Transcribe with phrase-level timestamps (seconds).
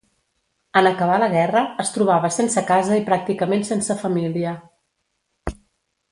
[0.79, 4.55] En acabar la guerra, es trobava sense casa i pràcticament sense família.